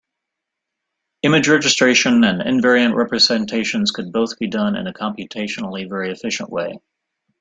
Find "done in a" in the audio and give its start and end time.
4.47-4.93